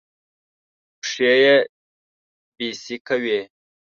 پښې 1.01 1.31
يې 1.43 1.55
بېسېکه 2.55 3.15
وې. 3.23 3.39